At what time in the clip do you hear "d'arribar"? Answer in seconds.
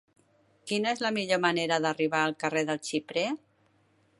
1.85-2.25